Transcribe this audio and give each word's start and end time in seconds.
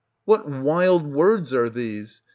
What 0.25 0.49
wild 0.49 1.05
words 1.05 1.53
are 1.53 1.69
these? 1.69 2.23